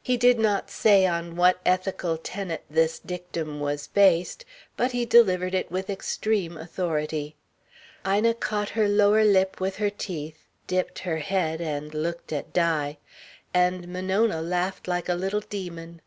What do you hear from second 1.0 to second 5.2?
on what ethical tenet this dictum was based, but he